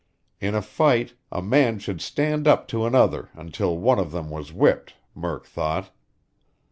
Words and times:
In 0.39 0.55
a 0.55 0.63
fight, 0.63 1.13
a 1.31 1.43
man 1.43 1.77
should 1.77 2.01
stand 2.01 2.47
up 2.47 2.67
to 2.69 2.87
another 2.87 3.29
until 3.35 3.77
one 3.77 3.99
of 3.99 4.09
them 4.11 4.31
was 4.31 4.51
whipped, 4.51 4.95
Murk 5.13 5.45
thought. 5.45 5.91